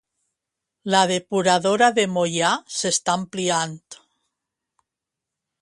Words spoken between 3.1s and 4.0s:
ampliant.